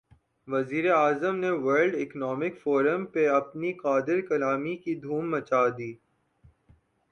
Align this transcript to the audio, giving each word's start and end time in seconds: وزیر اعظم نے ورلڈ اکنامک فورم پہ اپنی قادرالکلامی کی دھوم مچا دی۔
وزیر 0.47 0.85
اعظم 0.93 1.35
نے 1.35 1.49
ورلڈ 1.65 1.95
اکنامک 1.95 2.53
فورم 2.63 3.05
پہ 3.05 3.27
اپنی 3.29 3.73
قادرالکلامی 3.73 4.75
کی 4.77 4.95
دھوم 4.95 5.31
مچا 5.31 5.63
دی۔ 5.77 5.91